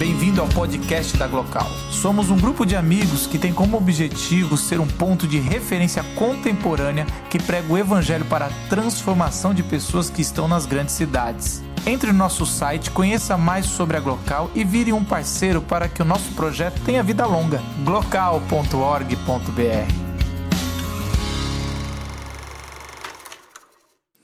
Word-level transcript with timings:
Bem-vindo 0.00 0.40
ao 0.40 0.48
podcast 0.48 1.14
da 1.18 1.26
Glocal. 1.26 1.68
Somos 1.90 2.30
um 2.30 2.36
grupo 2.38 2.64
de 2.64 2.74
amigos 2.74 3.26
que 3.26 3.38
tem 3.38 3.52
como 3.52 3.76
objetivo 3.76 4.56
ser 4.56 4.80
um 4.80 4.86
ponto 4.86 5.28
de 5.28 5.38
referência 5.38 6.02
contemporânea 6.16 7.04
que 7.28 7.38
prega 7.38 7.70
o 7.70 7.76
evangelho 7.76 8.24
para 8.24 8.46
a 8.46 8.68
transformação 8.70 9.52
de 9.52 9.62
pessoas 9.62 10.08
que 10.08 10.22
estão 10.22 10.48
nas 10.48 10.64
grandes 10.64 10.94
cidades. 10.94 11.62
Entre 11.86 12.10
no 12.12 12.16
nosso 12.16 12.46
site, 12.46 12.90
conheça 12.90 13.36
mais 13.36 13.66
sobre 13.66 13.94
a 13.94 14.00
Glocal 14.00 14.50
e 14.54 14.64
vire 14.64 14.90
um 14.90 15.04
parceiro 15.04 15.60
para 15.60 15.86
que 15.86 16.00
o 16.00 16.06
nosso 16.06 16.32
projeto 16.32 16.80
tenha 16.82 17.02
vida 17.02 17.26
longa. 17.26 17.60
glocal.org.br 17.84 19.14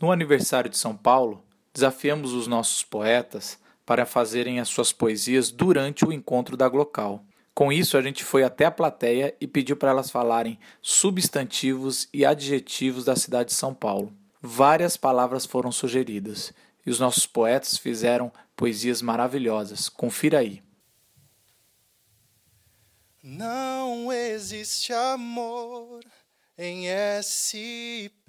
No 0.01 0.11
aniversário 0.11 0.71
de 0.71 0.79
São 0.79 0.97
Paulo, 0.97 1.45
desafiamos 1.75 2.33
os 2.33 2.47
nossos 2.47 2.83
poetas 2.83 3.59
para 3.87 4.05
fazerem 4.05 4.59
as 4.59 4.69
suas 4.69 4.93
poesias 4.93 5.53
durante 5.53 6.05
o 6.05 6.13
encontro 6.13 6.57
da 6.57 6.69
Glocal. 6.69 7.25
Com 7.55 7.73
isso, 7.73 7.97
a 7.97 8.03
gente 8.03 8.25
foi 8.25 8.43
até 8.43 8.67
a 8.67 8.71
plateia 8.71 9.35
e 9.41 9.47
pediu 9.47 9.77
para 9.77 9.91
elas 9.91 10.11
falarem 10.11 10.59
substantivos 10.83 12.09
e 12.13 12.27
adjetivos 12.27 13.05
da 13.05 13.15
cidade 13.17 13.51
de 13.51 13.55
São 13.55 13.73
Paulo. 13.73 14.13
Várias 14.43 14.97
palavras 14.97 15.47
foram 15.47 15.73
sugeridas 15.73 16.53
e 16.85 16.91
os 16.91 17.01
nossos 17.01 17.25
poetas 17.27 17.79
fizeram 17.79 18.31
poesias 18.55 19.01
maravilhosas. 19.01 19.89
Confira 19.89 20.41
aí. 20.41 20.63
Não 23.23 24.13
existe 24.13 24.93
amor 24.93 26.05
em 26.59 26.87
SP, 27.19 28.29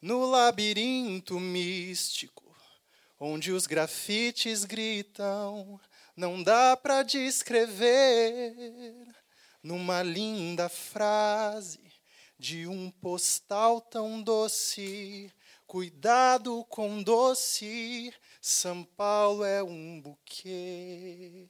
no 0.00 0.24
labirinto 0.24 1.40
místico 1.40 2.45
onde 3.18 3.52
os 3.52 3.66
grafites 3.66 4.64
gritam, 4.64 5.80
não 6.16 6.42
dá 6.42 6.76
para 6.76 7.02
descrever 7.02 8.54
numa 9.62 10.02
linda 10.02 10.68
frase 10.68 11.80
de 12.38 12.66
um 12.66 12.90
postal 12.90 13.80
tão 13.80 14.22
doce. 14.22 15.32
Cuidado 15.66 16.64
com 16.66 17.02
doce, 17.02 18.14
São 18.40 18.84
Paulo 18.84 19.44
é 19.44 19.62
um 19.62 20.00
buquê. 20.00 21.48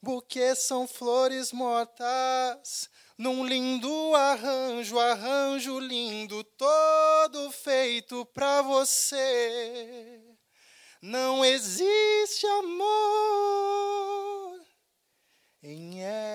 Buquê 0.00 0.54
são 0.54 0.86
flores 0.86 1.52
mortas, 1.52 2.88
num 3.18 3.44
lindo 3.44 4.14
arranjo, 4.14 4.98
arranjo 4.98 5.78
lindo, 5.80 6.42
todo 6.44 7.50
feito 7.50 8.24
pra 8.26 8.62
você. 8.62 10.27
Não 11.00 11.44
existe 11.44 12.44
amor 12.58 12.88
em 15.62 16.00
SP. 16.02 16.27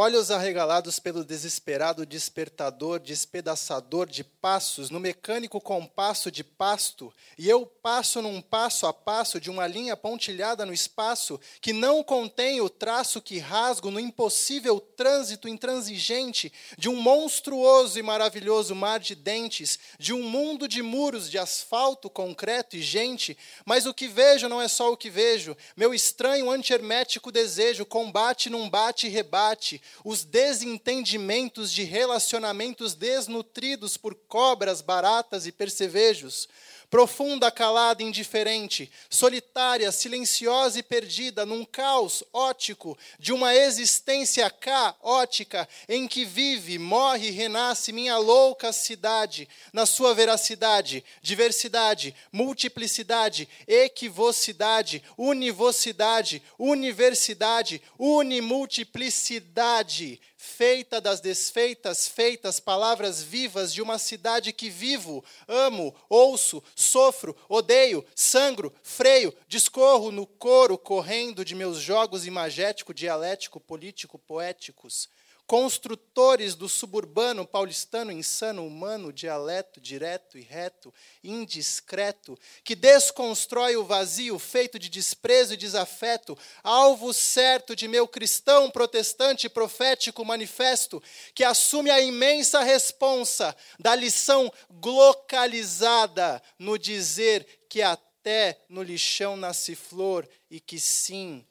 Olhos 0.00 0.30
arregalados 0.30 1.00
pelo 1.00 1.24
desesperado 1.24 2.06
despertador, 2.06 3.00
despedaçador 3.00 4.06
de 4.06 4.22
passos, 4.22 4.90
no 4.90 5.00
mecânico 5.00 5.60
compasso 5.60 6.30
de 6.30 6.44
pasto, 6.44 7.12
e 7.36 7.48
eu 7.48 7.66
passo 7.66 8.22
num 8.22 8.40
passo 8.40 8.86
a 8.86 8.92
passo 8.92 9.40
de 9.40 9.50
uma 9.50 9.66
linha 9.66 9.96
pontilhada 9.96 10.64
no 10.64 10.72
espaço, 10.72 11.40
que 11.60 11.72
não 11.72 12.04
contém 12.04 12.60
o 12.60 12.70
traço 12.70 13.20
que 13.20 13.40
rasgo 13.40 13.90
no 13.90 13.98
impossível 13.98 14.78
trânsito 14.78 15.48
intransigente 15.48 16.52
de 16.78 16.88
um 16.88 16.94
monstruoso 16.94 17.98
e 17.98 18.02
maravilhoso 18.02 18.76
mar 18.76 19.00
de 19.00 19.16
dentes, 19.16 19.80
de 19.98 20.12
um 20.12 20.22
mundo 20.22 20.68
de 20.68 20.80
muros 20.80 21.28
de 21.28 21.38
asfalto, 21.38 22.08
concreto 22.08 22.76
e 22.76 22.82
gente, 22.82 23.36
mas 23.64 23.84
o 23.84 23.92
que 23.92 24.06
vejo 24.06 24.48
não 24.48 24.62
é 24.62 24.68
só 24.68 24.92
o 24.92 24.96
que 24.96 25.10
vejo, 25.10 25.56
meu 25.76 25.92
estranho 25.92 26.48
antihermético 26.52 27.32
desejo 27.32 27.84
combate 27.84 28.48
num 28.48 28.70
bate 28.70 29.08
e 29.08 29.10
rebate, 29.10 29.82
os 30.04 30.24
desentendimentos 30.24 31.72
de 31.72 31.84
relacionamentos 31.84 32.94
desnutridos 32.94 33.96
por 33.96 34.14
cobras, 34.14 34.80
baratas 34.80 35.46
e 35.46 35.52
percevejos, 35.52 36.48
profunda, 36.90 37.50
calada, 37.50 38.02
indiferente, 38.02 38.90
solitária, 39.10 39.92
silenciosa 39.92 40.78
e 40.78 40.82
perdida 40.82 41.44
num 41.44 41.62
caos 41.64 42.24
ótico 42.32 42.96
de 43.18 43.30
uma 43.32 43.54
existência 43.54 44.48
caótica 44.50 45.68
em 45.88 46.06
que 46.08 46.24
vive, 46.24 46.78
morre 46.78 47.28
e 47.28 47.32
renasce 47.32 47.92
minha 47.92 48.16
louca 48.16 48.72
cidade, 48.72 49.46
na 49.72 49.84
sua 49.86 50.14
veracidade, 50.14 51.04
diversidade, 51.20 52.14
multiplicidade, 52.32 53.48
equivocidade, 53.66 55.02
univocidade, 55.16 56.42
universidade, 56.58 57.82
unimultiplicidade, 57.98 60.20
feita 60.40 61.00
das 61.00 61.20
desfeitas, 61.20 62.06
feitas 62.06 62.60
palavras 62.60 63.20
vivas 63.20 63.74
de 63.74 63.82
uma 63.82 63.98
cidade 63.98 64.52
que 64.52 64.70
vivo, 64.70 65.24
amo, 65.48 65.92
ouço, 66.08 66.62
sofro, 66.76 67.36
odeio, 67.48 68.06
sangro, 68.14 68.72
freio, 68.80 69.34
discorro 69.48 70.12
no 70.12 70.24
coro 70.24 70.78
correndo 70.78 71.44
de 71.44 71.56
meus 71.56 71.78
jogos 71.78 72.24
imagético, 72.24 72.94
dialético, 72.94 73.58
político, 73.58 74.16
poéticos 74.16 75.08
construtores 75.48 76.54
do 76.54 76.68
suburbano 76.68 77.46
paulistano 77.46 78.12
insano, 78.12 78.66
humano, 78.66 79.10
dialeto, 79.10 79.80
direto 79.80 80.36
e 80.36 80.42
reto, 80.42 80.92
indiscreto, 81.24 82.38
que 82.62 82.76
desconstrói 82.76 83.74
o 83.74 83.82
vazio 83.82 84.38
feito 84.38 84.78
de 84.78 84.90
desprezo 84.90 85.54
e 85.54 85.56
desafeto, 85.56 86.36
alvo 86.62 87.14
certo 87.14 87.74
de 87.74 87.88
meu 87.88 88.06
cristão 88.06 88.70
protestante 88.70 89.48
profético 89.48 90.22
manifesto, 90.22 91.02
que 91.34 91.42
assume 91.42 91.90
a 91.90 91.98
imensa 91.98 92.62
responsa 92.62 93.56
da 93.78 93.94
lição 93.94 94.52
localizada 94.84 96.42
no 96.58 96.78
dizer 96.78 97.64
que 97.70 97.80
até 97.80 98.60
no 98.68 98.82
lixão 98.82 99.34
nasce 99.34 99.74
flor 99.74 100.28
e 100.50 100.60
que 100.60 100.78
sim, 100.78 101.42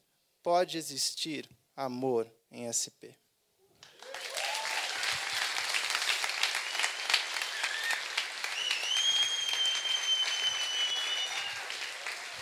pode 0.43 0.77
existir 0.77 1.49
amor 1.75 2.31
em 2.51 2.71
SP. 2.71 3.17